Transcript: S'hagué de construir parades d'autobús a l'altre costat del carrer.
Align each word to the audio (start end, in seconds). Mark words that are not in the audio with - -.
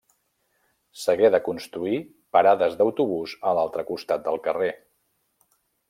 S'hagué 1.01 1.29
de 1.35 1.41
construir 1.49 1.99
parades 2.37 2.79
d'autobús 2.81 3.37
a 3.51 3.55
l'altre 3.59 3.87
costat 3.93 4.29
del 4.31 4.43
carrer. 4.49 4.73